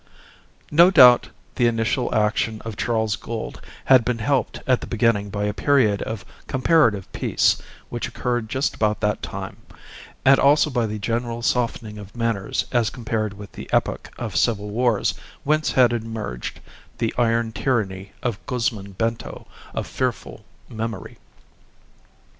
[0.71, 5.43] No doubt the initial action of Charles Gould had been helped at the beginning by
[5.43, 9.57] a period of comparative peace which occurred just about that time;
[10.25, 14.71] and also by the general softening of manners as compared with the epoch of civil
[14.71, 16.61] wars whence had emerged
[16.97, 21.19] the iron tyranny of Guzman Bento of fearful memory.